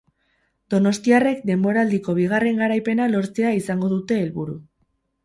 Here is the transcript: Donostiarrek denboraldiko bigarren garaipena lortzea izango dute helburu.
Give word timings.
Donostiarrek 0.73 1.43
denboraldiko 1.49 2.15
bigarren 2.19 2.63
garaipena 2.63 3.07
lortzea 3.17 3.53
izango 3.59 3.91
dute 3.93 4.19
helburu. 4.23 4.57